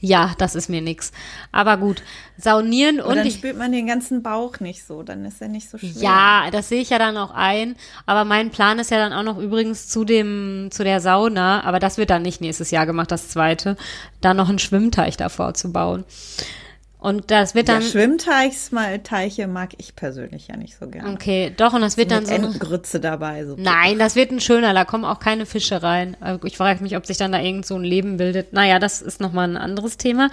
[0.00, 1.12] ja, das ist mir nix.
[1.52, 2.02] Aber gut,
[2.36, 5.70] saunieren und, dann ich, spürt man den ganzen Bauch nicht so, dann ist er nicht
[5.70, 5.90] so schwer.
[5.96, 7.76] Ja, das sehe ich ja dann auch ein.
[8.06, 11.78] Aber mein Plan ist ja dann auch noch übrigens zu dem, zu der Sauna, aber
[11.78, 13.76] das wird dann nicht nächstes Jahr gemacht, das zweite,
[14.20, 16.04] da noch einen Schwimmteich davor zu bauen.
[17.02, 17.82] Und das wird dann.
[17.82, 21.10] Ja, Schwimmteiche mag ich persönlich ja nicht so gerne.
[21.10, 22.32] Okay, doch, und das wird dann so.
[22.32, 23.44] Eine Grütze dabei.
[23.44, 26.16] So Nein, das wird ein schöner, da kommen auch keine Fische rein.
[26.24, 28.52] Äh, ich frage mich, ob sich dann da irgend so ein Leben bildet.
[28.52, 30.30] Naja, das ist nochmal ein anderes Thema.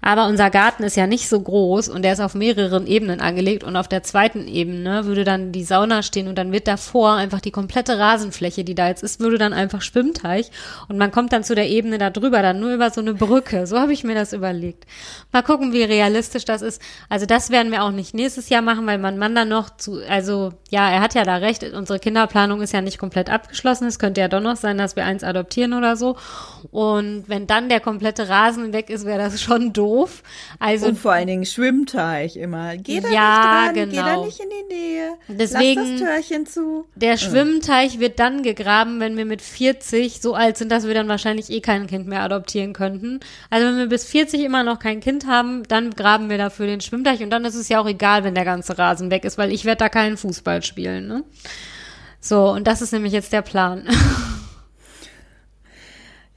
[0.00, 3.64] Aber unser Garten ist ja nicht so groß und der ist auf mehreren Ebenen angelegt
[3.64, 7.40] und auf der zweiten Ebene würde dann die Sauna stehen und dann wird davor einfach
[7.40, 10.52] die komplette Rasenfläche, die da jetzt ist, würde dann einfach Schwimmteich
[10.86, 13.66] und man kommt dann zu der Ebene da drüber, dann nur über so eine Brücke.
[13.66, 14.86] So habe ich mir das überlegt.
[15.32, 16.80] Mal gucken, wie realistisch realistisch das ist.
[17.08, 20.00] Also das werden wir auch nicht nächstes Jahr machen, weil mein Mann dann noch zu,
[20.08, 23.86] also ja, er hat ja da recht, unsere Kinderplanung ist ja nicht komplett abgeschlossen.
[23.86, 26.16] Es könnte ja doch noch sein, dass wir eins adoptieren oder so.
[26.70, 30.22] Und wenn dann der komplette Rasen weg ist, wäre das schon doof.
[30.58, 32.76] Also und vor allen Dingen Schwimmteich immer.
[32.76, 33.90] Geh da ja, nicht dran, genau.
[33.90, 35.12] geh da nicht in die Nähe.
[35.28, 36.84] Deswegen Lass das Türchen zu.
[36.94, 41.08] Der Schwimmteich wird dann gegraben, wenn wir mit 40 so alt sind, dass wir dann
[41.08, 43.20] wahrscheinlich eh kein Kind mehr adoptieren könnten.
[43.50, 46.80] Also wenn wir bis 40 immer noch kein Kind haben, dann graben wir dafür den
[46.80, 49.52] Schwimmteich und dann ist es ja auch egal, wenn der ganze Rasen weg ist, weil
[49.52, 51.06] ich werde da keinen Fußball spielen.
[51.06, 51.24] Ne?
[52.20, 53.86] So, und das ist nämlich jetzt der Plan.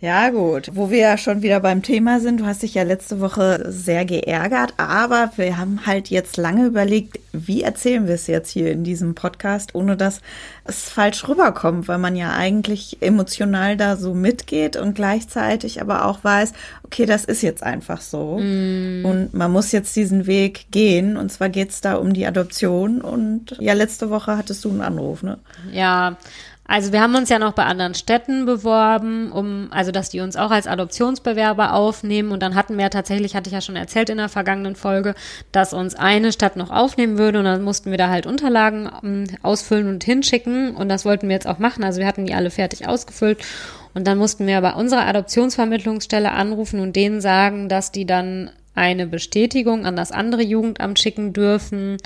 [0.05, 0.69] Ja, gut.
[0.73, 4.05] Wo wir ja schon wieder beim Thema sind, du hast dich ja letzte Woche sehr
[4.05, 8.83] geärgert, aber wir haben halt jetzt lange überlegt, wie erzählen wir es jetzt hier in
[8.83, 10.21] diesem Podcast, ohne dass
[10.63, 16.23] es falsch rüberkommt, weil man ja eigentlich emotional da so mitgeht und gleichzeitig aber auch
[16.23, 18.37] weiß, okay, das ist jetzt einfach so.
[18.39, 19.05] Mm.
[19.05, 21.17] Und man muss jetzt diesen Weg gehen.
[21.17, 23.01] Und zwar geht's da um die Adoption.
[23.01, 25.39] Und ja, letzte Woche hattest du einen Anruf, ne?
[25.71, 26.17] Ja,
[26.67, 30.35] also wir haben uns ja noch bei anderen Städten beworben, um, also dass die uns
[30.35, 32.31] auch als Adoptionsbewerber aufnehmen.
[32.31, 35.13] Und dann hatten wir tatsächlich, hatte ich ja schon erzählt in der vergangenen Folge,
[35.51, 37.39] dass uns eine Stadt noch aufnehmen würde.
[37.39, 40.75] Und dann mussten wir da halt Unterlagen ähm, ausfüllen und hinschicken.
[40.75, 41.83] Und das wollten wir jetzt auch machen.
[41.83, 43.45] Also wir hatten die alle fertig ausgefüllt.
[43.93, 49.05] Und dann mussten wir bei unserer Adoptionsvermittlungsstelle anrufen und denen sagen, dass die dann eine
[49.07, 51.97] Bestätigung an das andere Jugendamt schicken dürfen,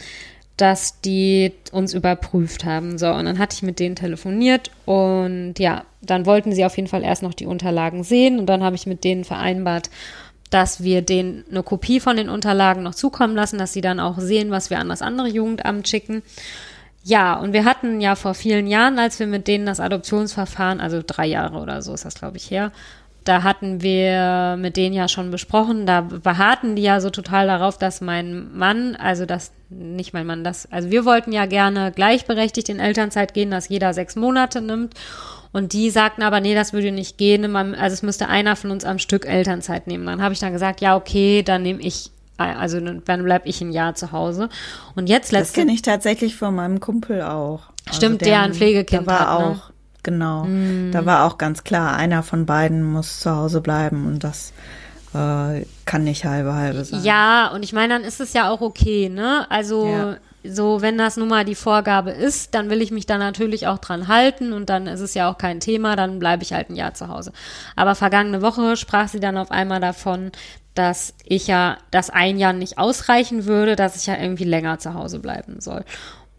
[0.60, 2.98] dass die uns überprüft haben.
[2.98, 6.90] So, und dann hatte ich mit denen telefoniert und ja, dann wollten sie auf jeden
[6.90, 9.90] Fall erst noch die Unterlagen sehen und dann habe ich mit denen vereinbart,
[10.50, 14.20] dass wir denen eine Kopie von den Unterlagen noch zukommen lassen, dass sie dann auch
[14.20, 16.24] sehen, was wir an das andere Jugendamt schicken.
[17.04, 21.02] Ja, und wir hatten ja vor vielen Jahren, als wir mit denen das Adoptionsverfahren, also
[21.06, 22.72] drei Jahre oder so ist das, glaube ich, her,
[23.30, 27.78] da hatten wir mit denen ja schon besprochen, da beharrten die ja so total darauf,
[27.78, 32.70] dass mein Mann, also das, nicht mein Mann, das, also wir wollten ja gerne gleichberechtigt
[32.70, 34.96] in Elternzeit gehen, dass jeder sechs Monate nimmt.
[35.52, 37.56] Und die sagten aber, nee, das würde nicht gehen.
[37.56, 40.06] Also es müsste einer von uns am Stück Elternzeit nehmen.
[40.06, 43.72] Dann habe ich dann gesagt, ja, okay, dann nehme ich, also dann bleib ich ein
[43.72, 44.50] Jahr zu Hause.
[44.96, 45.54] Und jetzt letzte.
[45.54, 47.62] Das kenne ich tatsächlich von meinem Kumpel auch.
[47.92, 49.62] Stimmt, also der, der, ein Pflegekind der war hat, ne?
[50.04, 50.46] Genau.
[50.46, 50.92] Mm.
[50.92, 54.54] Da war auch ganz klar, einer von beiden muss zu Hause bleiben und das
[55.14, 57.04] äh, kann nicht halbe halbe sein.
[57.04, 59.48] Ja, und ich meine, dann ist es ja auch okay, ne?
[59.50, 60.18] Also ja.
[60.44, 63.80] so, wenn das nun mal die Vorgabe ist, dann will ich mich da natürlich auch
[63.80, 66.76] dran halten und dann ist es ja auch kein Thema, dann bleibe ich halt ein
[66.76, 67.32] Jahr zu Hause.
[67.76, 70.32] Aber vergangene Woche sprach sie dann auf einmal davon,
[70.76, 74.94] dass ich ja, dass ein Jahr nicht ausreichen würde, dass ich ja irgendwie länger zu
[74.94, 75.84] Hause bleiben soll.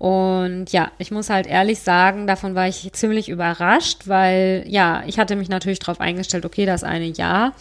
[0.00, 5.18] Und ja, ich muss halt ehrlich sagen, davon war ich ziemlich überrascht, weil ja, ich
[5.18, 7.52] hatte mich natürlich darauf eingestellt, okay, das eine Jahr.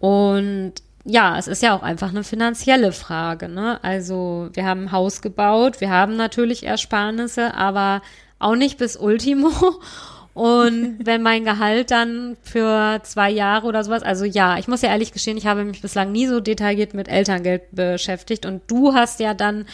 [0.00, 0.72] Und
[1.04, 3.50] ja, es ist ja auch einfach eine finanzielle Frage.
[3.50, 3.78] Ne?
[3.84, 8.00] Also wir haben ein Haus gebaut, wir haben natürlich Ersparnisse, aber
[8.38, 9.50] auch nicht bis Ultimo.
[10.32, 14.88] Und wenn mein Gehalt dann für zwei Jahre oder sowas, also ja, ich muss ja
[14.88, 18.46] ehrlich gestehen, ich habe mich bislang nie so detailliert mit Elterngeld beschäftigt.
[18.46, 19.66] Und du hast ja dann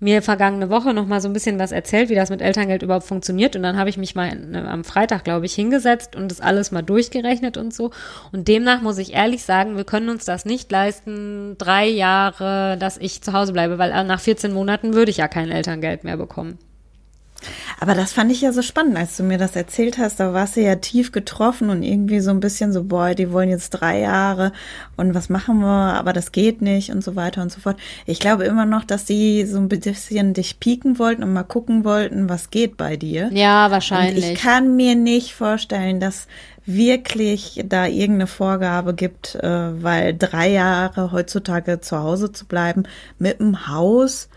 [0.00, 3.06] mir vergangene Woche noch mal so ein bisschen was erzählt, wie das mit Elterngeld überhaupt
[3.06, 3.56] funktioniert.
[3.56, 6.70] Und dann habe ich mich mal ne, am Freitag, glaube ich, hingesetzt und das alles
[6.70, 7.90] mal durchgerechnet und so.
[8.30, 12.96] Und demnach muss ich ehrlich sagen, wir können uns das nicht leisten, drei Jahre, dass
[12.98, 16.58] ich zu Hause bleibe, weil nach 14 Monaten würde ich ja kein Elterngeld mehr bekommen.
[17.80, 20.18] Aber das fand ich ja so spannend, als du mir das erzählt hast.
[20.18, 23.50] Da warst du ja tief getroffen und irgendwie so ein bisschen so, boah, die wollen
[23.50, 24.52] jetzt drei Jahre
[24.96, 25.94] und was machen wir?
[25.94, 27.76] Aber das geht nicht und so weiter und so fort.
[28.06, 31.84] Ich glaube immer noch, dass die so ein bisschen dich pieken wollten und mal gucken
[31.84, 33.30] wollten, was geht bei dir.
[33.32, 34.24] Ja, wahrscheinlich.
[34.24, 36.26] Und ich kann mir nicht vorstellen, dass
[36.66, 42.82] wirklich da irgendeine Vorgabe gibt, äh, weil drei Jahre heutzutage zu Hause zu bleiben
[43.18, 44.28] mit dem Haus,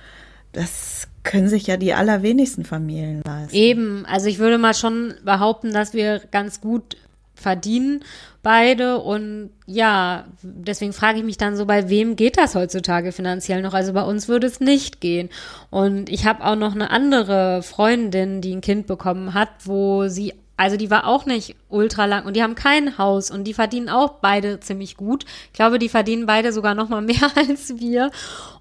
[0.51, 3.55] das können sich ja die allerwenigsten Familien leisten.
[3.55, 6.97] Eben, also ich würde mal schon behaupten, dass wir ganz gut
[7.35, 8.03] verdienen
[8.43, 13.61] beide und ja, deswegen frage ich mich dann so, bei wem geht das heutzutage finanziell
[13.61, 13.73] noch?
[13.73, 15.29] Also bei uns würde es nicht gehen.
[15.69, 20.33] Und ich habe auch noch eine andere Freundin, die ein Kind bekommen hat, wo sie
[20.57, 23.89] also die war auch nicht ultra lang und die haben kein Haus und die verdienen
[23.89, 25.25] auch beide ziemlich gut.
[25.47, 28.11] Ich glaube, die verdienen beide sogar noch mal mehr als wir.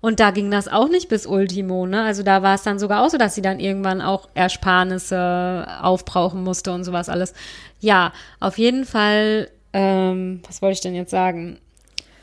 [0.01, 2.03] Und da ging das auch nicht bis Ultimo, ne?
[2.03, 6.43] Also da war es dann sogar auch so, dass sie dann irgendwann auch Ersparnisse aufbrauchen
[6.43, 7.35] musste und sowas alles.
[7.81, 11.59] Ja, auf jeden Fall, ähm, was wollte ich denn jetzt sagen?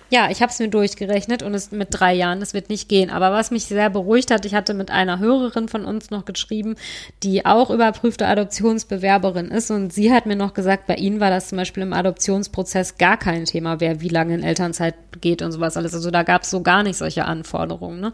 [0.09, 3.09] Ja, ich habe es mir durchgerechnet und es mit drei Jahren, das wird nicht gehen.
[3.09, 6.75] Aber was mich sehr beruhigt hat, ich hatte mit einer Hörerin von uns noch geschrieben,
[7.23, 11.49] die auch überprüfte Adoptionsbewerberin ist und sie hat mir noch gesagt, bei ihnen war das
[11.49, 15.75] zum Beispiel im Adoptionsprozess gar kein Thema, wer wie lange in Elternzeit geht und sowas
[15.75, 15.93] alles.
[15.93, 17.99] Also da gab es so gar nicht solche Anforderungen.
[17.99, 18.13] Ne?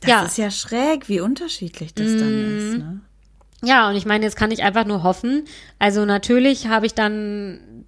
[0.00, 0.22] Das ja.
[0.24, 2.18] ist ja schräg, wie unterschiedlich das mm.
[2.18, 2.78] dann ist.
[2.78, 3.00] Ne?
[3.62, 5.44] Ja, und ich meine, jetzt kann ich einfach nur hoffen.
[5.78, 7.84] Also natürlich habe ich dann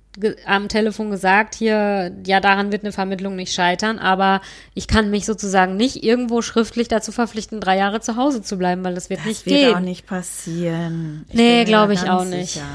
[0.47, 4.41] am Telefon gesagt, hier, ja, daran wird eine Vermittlung nicht scheitern, aber
[4.75, 8.85] ich kann mich sozusagen nicht irgendwo schriftlich dazu verpflichten, drei Jahre zu Hause zu bleiben,
[8.85, 9.63] weil das wird das nicht wird gehen.
[9.63, 11.27] Das wird auch nicht passieren.
[11.29, 12.55] Ich nee, glaube ich auch nicht.
[12.55, 12.67] Sicher.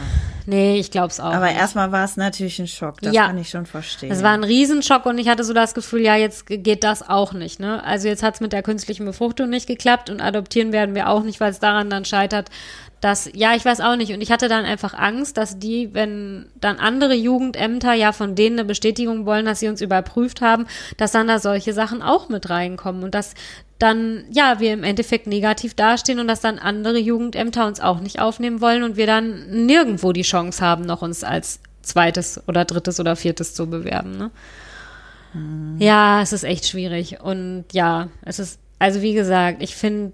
[0.45, 1.33] Nee, ich glaube es auch.
[1.33, 3.27] Aber erstmal war es natürlich ein Schock, das ja.
[3.27, 4.11] kann ich schon verstehen.
[4.11, 7.33] Es war ein Riesenschock und ich hatte so das Gefühl, ja, jetzt geht das auch
[7.33, 7.59] nicht.
[7.59, 7.83] Ne?
[7.83, 11.23] Also jetzt hat es mit der künstlichen Befruchtung nicht geklappt und adoptieren werden wir auch
[11.23, 12.49] nicht, weil es daran dann scheitert,
[13.03, 14.13] dass, ja, ich weiß auch nicht.
[14.13, 18.57] Und ich hatte dann einfach Angst, dass die, wenn dann andere Jugendämter ja von denen
[18.57, 22.49] eine Bestätigung wollen, dass sie uns überprüft haben, dass dann da solche Sachen auch mit
[22.49, 23.33] reinkommen und dass
[23.77, 28.21] dann, ja, wir im Endeffekt negativ dastehen und dass dann andere Jugendämter uns auch nicht
[28.21, 33.01] aufnehmen wollen und wir dann nirgendwo die Chance haben, noch uns als zweites oder drittes
[33.01, 34.31] oder viertes zu bewerben, ne?
[35.33, 35.75] Hm.
[35.79, 37.19] Ja, es ist echt schwierig.
[37.21, 40.13] Und ja, es ist, also wie gesagt, ich finde,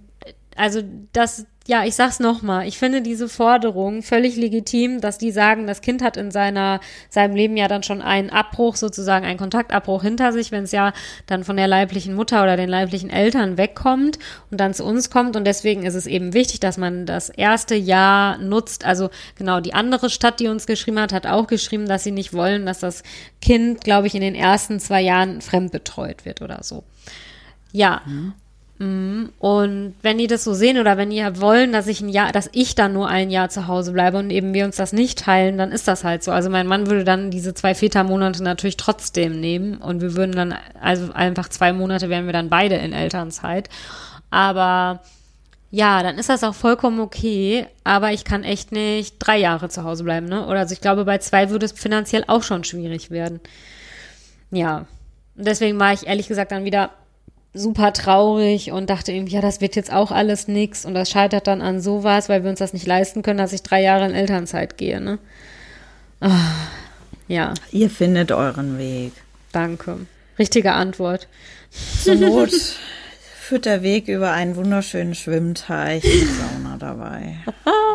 [0.56, 0.82] also
[1.14, 5.82] das, ja, ich sag's nochmal, ich finde diese Forderung völlig legitim, dass die sagen, das
[5.82, 6.80] Kind hat in seiner,
[7.12, 10.94] seinem Leben ja dann schon einen Abbruch, sozusagen einen Kontaktabbruch hinter sich, wenn es ja
[11.28, 14.18] dann von der leiblichen Mutter oder den leiblichen Eltern wegkommt
[14.50, 15.36] und dann zu uns kommt.
[15.36, 18.84] Und deswegen ist es eben wichtig, dass man das erste Jahr nutzt.
[18.84, 22.34] Also genau, die andere Stadt, die uns geschrieben hat, hat auch geschrieben, dass sie nicht
[22.34, 23.04] wollen, dass das
[23.44, 26.84] Kind, glaube ich, in den ersten zwei Jahren fremdbetreut wird oder so.
[27.72, 28.02] Ja.
[28.08, 28.34] Mhm.
[28.80, 29.34] Mhm.
[29.40, 32.50] Und wenn die das so sehen oder wenn die wollen, dass ich ein Jahr, dass
[32.54, 35.58] ich dann nur ein Jahr zu Hause bleibe und eben wir uns das nicht teilen,
[35.58, 36.32] dann ist das halt so.
[36.32, 40.56] Also mein Mann würde dann diese zwei Vätermonate natürlich trotzdem nehmen und wir würden dann,
[40.82, 43.70] also einfach zwei Monate wären wir dann beide in Elternzeit.
[44.32, 45.02] Aber
[45.72, 49.84] ja, dann ist das auch vollkommen okay, aber ich kann echt nicht drei Jahre zu
[49.84, 50.48] Hause bleiben, ne?
[50.48, 53.42] Oder also ich glaube, bei zwei würde es finanziell auch schon schwierig werden.
[54.52, 54.86] Ja.
[55.36, 56.92] Und deswegen war ich ehrlich gesagt dann wieder
[57.54, 61.48] super traurig und dachte irgendwie, ja, das wird jetzt auch alles nix und das scheitert
[61.48, 64.14] dann an sowas, weil wir uns das nicht leisten können, dass ich drei Jahre in
[64.14, 65.20] Elternzeit gehe, ne?
[66.22, 66.30] Oh,
[67.28, 67.54] ja.
[67.72, 69.14] Ihr findet euren Weg.
[69.52, 69.98] Danke.
[70.38, 71.28] Richtige Antwort.
[72.04, 72.52] Zur Not
[73.50, 77.38] führt der Weg über einen wunderschönen Schwimmteich mit Sauna dabei,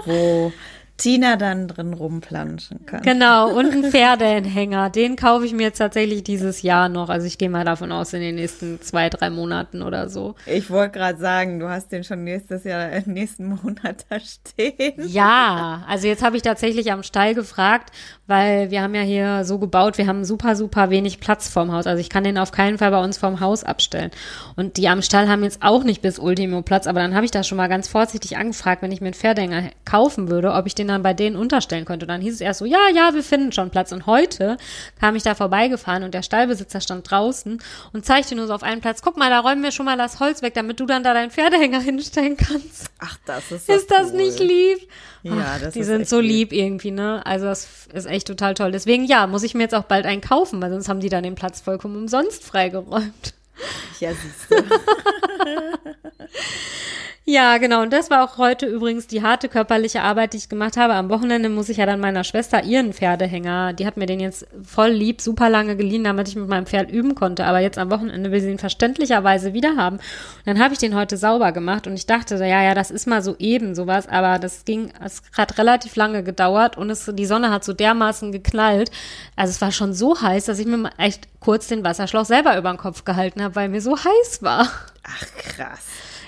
[0.05, 0.53] wo
[0.97, 3.03] Tina dann drin rumplanschen kann.
[3.03, 4.91] Genau, und einen Pferdeanhänger.
[4.91, 7.09] Den kaufe ich mir jetzt tatsächlich dieses Jahr noch.
[7.09, 10.37] Also ich gehe mal davon aus, in den nächsten zwei, drei Monaten oder so.
[10.47, 15.09] Ich wollte gerade sagen, du hast den schon nächstes Jahr, äh, nächsten Monat da stehen.
[15.09, 17.91] Ja, also jetzt habe ich tatsächlich am Stall gefragt,
[18.27, 21.87] weil wir haben ja hier so gebaut, wir haben super, super wenig Platz vorm Haus.
[21.87, 24.13] Also ich kann den auf keinen Fall bei uns vorm Haus abstellen.
[24.57, 27.33] Und die am Stall haben jetzt auch nicht bis Ultimo Platz, aber dann habe ich
[27.33, 30.75] da schon mal ganz vorsichtig angefragt, wenn ich mir einen Pferdeanhänger kaufen würde, ob ich
[30.75, 32.05] den den dann bei denen unterstellen könnte.
[32.05, 33.93] Und dann hieß es erst so, ja, ja, wir finden schon Platz.
[33.93, 34.57] Und heute
[35.01, 37.61] kam ich da vorbeigefahren und der Stallbesitzer stand draußen
[37.93, 40.21] und zeigte nur so auf einen Platz, guck mal, da räumen wir schon mal das
[40.21, 42.91] Holz weg, damit du dann da deinen Pferdehänger hinstellen kannst.
[42.99, 44.17] Ach, das ist Ist das cool.
[44.19, 44.79] nicht lieb?
[45.23, 46.51] Ja, Ach, das die ist sind so lieb.
[46.51, 47.25] lieb irgendwie, ne?
[47.25, 48.73] Also das ist echt total toll.
[48.73, 51.23] Deswegen ja, muss ich mir jetzt auch bald einen kaufen, weil sonst haben die dann
[51.23, 53.33] den Platz vollkommen umsonst freigeräumt.
[54.01, 54.57] Ja, siehst du.
[57.27, 57.81] Ja, genau.
[57.81, 60.93] Und das war auch heute übrigens die harte körperliche Arbeit, die ich gemacht habe.
[60.93, 64.47] Am Wochenende muss ich ja dann meiner Schwester ihren Pferdehänger, die hat mir den jetzt
[64.63, 67.47] voll lieb, super lange geliehen, damit ich mit meinem Pferd üben konnte.
[67.47, 69.97] Aber jetzt am Wochenende will sie ihn verständlicherweise wieder haben.
[69.97, 70.03] Und
[70.45, 73.23] dann habe ich den heute sauber gemacht und ich dachte, ja, ja, das ist mal
[73.23, 74.07] so eben sowas.
[74.07, 78.33] Aber das ging, es hat relativ lange gedauert und es, die Sonne hat so dermaßen
[78.33, 78.91] geknallt.
[79.35, 82.71] Also es war schon so heiß, dass ich mir echt kurz den Wasserschlauch selber über
[82.71, 84.69] den Kopf gehalten habe, weil mir so heiß war.
[85.05, 85.87] Ach, krass.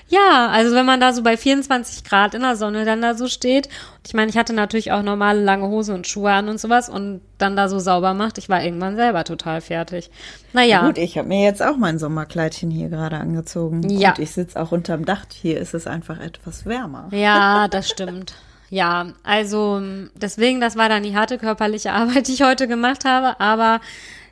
[0.09, 3.27] Ja, also wenn man da so bei 24 Grad in der Sonne dann da so
[3.27, 6.59] steht, und ich meine, ich hatte natürlich auch normale lange Hose und Schuhe an und
[6.59, 10.09] sowas und dann da so sauber macht, ich war irgendwann selber total fertig.
[10.53, 13.89] Naja, Gut, ich habe mir jetzt auch mein Sommerkleidchen hier gerade angezogen.
[13.89, 14.11] Ja.
[14.11, 15.25] Gut, ich sitze auch unterm Dach.
[15.33, 17.09] Hier ist es einfach etwas wärmer.
[17.11, 18.33] ja, das stimmt.
[18.69, 19.81] Ja, also
[20.15, 23.81] deswegen, das war dann die harte körperliche Arbeit, die ich heute gemacht habe, aber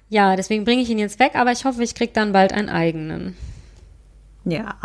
[0.10, 2.70] ja, deswegen bringe ich ihn jetzt weg, aber ich hoffe, ich krieg dann bald einen
[2.70, 3.36] eigenen.
[4.46, 4.76] Ja,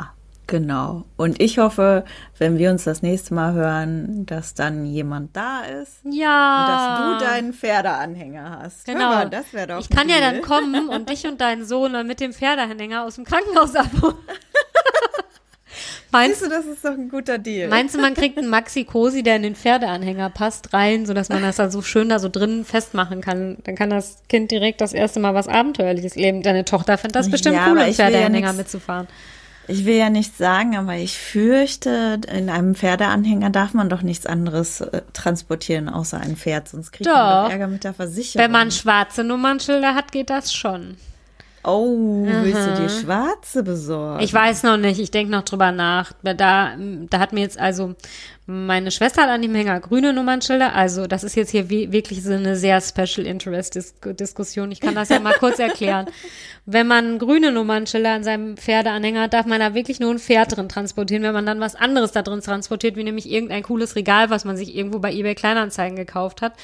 [0.50, 1.04] genau.
[1.16, 2.04] Und ich hoffe,
[2.36, 6.00] wenn wir uns das nächste Mal hören, dass dann jemand da ist.
[6.04, 6.60] Ja.
[6.60, 8.84] Und dass du deinen Pferdeanhänger hast.
[8.84, 9.08] Genau.
[9.08, 10.20] Mal, das wäre doch ich kann ja cool.
[10.20, 14.16] dann kommen und dich und deinen Sohn dann mit dem Pferdeanhänger aus dem Krankenhaus abholen.
[16.12, 17.68] Meinst du, das ist doch ein guter Deal.
[17.68, 21.40] Meinst du, man kriegt einen Maxi Cosi, der in den Pferdeanhänger passt, rein, sodass man
[21.42, 23.58] das dann so schön da so drin festmachen kann?
[23.62, 26.42] Dann kann das Kind direkt das erste Mal was Abenteuerliches leben.
[26.42, 29.06] Deine Tochter findet das bestimmt Ja, cool, im ja Pferdeanhänger nix- mitzufahren.
[29.70, 34.26] Ich will ja nichts sagen, aber ich fürchte, in einem Pferdeanhänger darf man doch nichts
[34.26, 37.44] anderes äh, transportieren außer ein Pferd, sonst kriegt man Doch.
[37.44, 38.44] doch Ärger mit der Versicherung.
[38.44, 40.96] Wenn man schwarze Nummernschilder hat, geht das schon.
[41.62, 44.24] oh, willst du dir schwarze besorgen?
[44.24, 46.12] Ich weiß noch nicht, ich denke noch drüber nach.
[46.24, 47.94] Da, da hat mir jetzt also
[48.46, 50.74] meine Schwester hat an dem Hänger grüne Nummernschilder.
[50.74, 54.72] Also das ist jetzt hier wirklich so eine sehr Special Interest Dis Diskussion.
[54.72, 56.07] Ich kann das ja mal kurz erklären.
[56.66, 60.57] Wenn man grüne Nummernschilder an seinem Pferdeanhänger hat, darf man da wirklich nur ein Pferd
[60.57, 61.22] drin transportieren.
[61.22, 64.57] Wenn man dann was anderes da drin transportiert, wie nämlich irgendein cooles Regal, was man
[64.57, 66.55] sich irgendwo bei eBay Kleinanzeigen gekauft hat,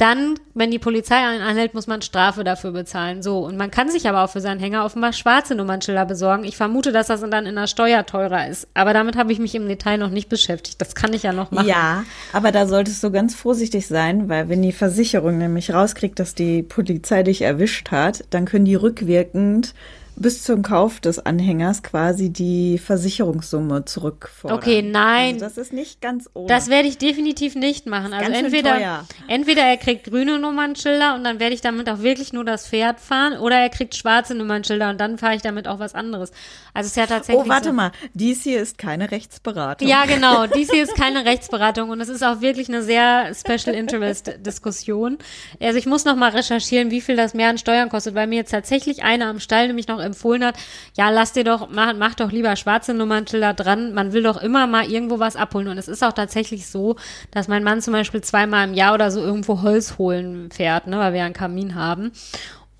[0.00, 3.22] dann, wenn die Polizei einen anhält, muss man Strafe dafür bezahlen.
[3.22, 3.40] So.
[3.40, 6.44] Und man kann sich aber auch für seinen Hänger offenbar schwarze Nummernschilder besorgen.
[6.44, 8.66] Ich vermute, dass das dann in der Steuer teurer ist.
[8.72, 10.80] Aber damit habe ich mich im Detail noch nicht beschäftigt.
[10.80, 11.68] Das kann ich ja noch machen.
[11.68, 16.34] Ja, aber da solltest du ganz vorsichtig sein, weil wenn die Versicherung nämlich rauskriegt, dass
[16.34, 19.74] die Polizei dich erwischt hat, dann können die rückwirkend
[20.20, 24.58] bis zum Kauf des Anhängers quasi die Versicherungssumme zurückfordern.
[24.58, 25.34] Okay, nein.
[25.34, 26.46] Also das ist nicht ganz ohne.
[26.46, 28.12] Das werde ich definitiv nicht machen.
[28.12, 29.06] Also entweder, teuer.
[29.28, 33.00] entweder er kriegt grüne Nummernschilder und dann werde ich damit auch wirklich nur das Pferd
[33.00, 36.32] fahren, oder er kriegt schwarze Nummernschilder und dann fahre ich damit auch was anderes.
[36.74, 37.46] Also es ist ja tatsächlich.
[37.46, 39.88] oh, warte so, mal, dies hier ist keine Rechtsberatung.
[39.88, 40.46] Ja, genau.
[40.46, 45.16] Dies hier ist keine Rechtsberatung und es ist auch wirklich eine sehr Special Interest Diskussion.
[45.60, 48.36] Also ich muss noch mal recherchieren, wie viel das mehr an Steuern kostet, weil mir
[48.36, 50.56] jetzt tatsächlich einer am Stall nämlich noch empfohlen hat,
[50.96, 53.94] ja, lass dir doch, mach, mach doch lieber schwarze Nummernschilder dran.
[53.94, 56.96] Man will doch immer mal irgendwo was abholen und es ist auch tatsächlich so,
[57.30, 60.98] dass mein Mann zum Beispiel zweimal im Jahr oder so irgendwo Holz holen fährt, ne,
[60.98, 62.12] weil wir einen Kamin haben.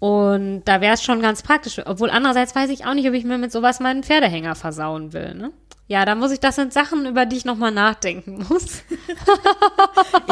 [0.01, 1.81] Und da wäre es schon ganz praktisch.
[1.85, 5.35] Obwohl andererseits weiß ich auch nicht, ob ich mir mit sowas meinen Pferdehänger versauen will.
[5.35, 5.53] Ne?
[5.91, 8.85] Ja, da muss ich, das sind Sachen, über die ich nochmal nachdenken muss.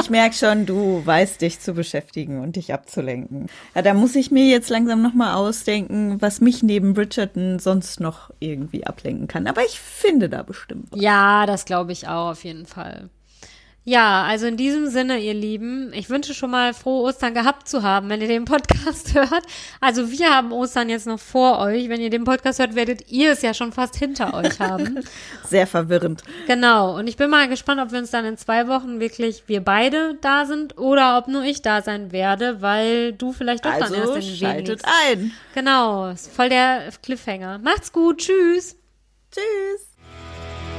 [0.01, 3.49] Ich merke schon, du weißt dich zu beschäftigen und dich abzulenken.
[3.75, 8.31] Ja, da muss ich mir jetzt langsam nochmal ausdenken, was mich neben Bridgerton sonst noch
[8.39, 9.47] irgendwie ablenken kann.
[9.47, 11.01] Aber ich finde da bestimmt was.
[11.01, 13.11] Ja, das glaube ich auch auf jeden Fall.
[13.89, 17.83] Ja, also in diesem Sinne, ihr Lieben, ich wünsche schon mal frohe Ostern gehabt zu
[17.83, 19.45] haben, wenn ihr den Podcast hört.
[19.81, 21.89] Also wir haben Ostern jetzt noch vor euch.
[21.89, 25.01] Wenn ihr den Podcast hört, werdet ihr es ja schon fast hinter euch haben.
[25.47, 26.23] Sehr verwirrend.
[26.47, 26.99] Genau.
[26.99, 30.19] Und ich bin mal gespannt, ob wir uns dann in zwei Wochen wirklich wir beide
[30.21, 33.93] da sind oder ob nur ich da sein werde, weil du vielleicht doch dann erst
[33.95, 35.33] Also in den Weg schaltet ein.
[35.55, 36.11] Genau.
[36.11, 37.57] Ist voll der Cliffhanger.
[37.57, 38.19] Macht's gut.
[38.19, 38.77] Tschüss.
[39.33, 39.88] Tschüss.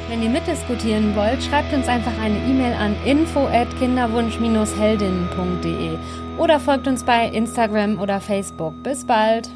[0.09, 5.99] Wenn ihr mitdiskutieren wollt, schreibt uns einfach eine E-Mail an info@kinderwunsch-heldinnen.de
[6.39, 8.73] oder folgt uns bei Instagram oder Facebook.
[8.81, 9.51] Bis bald.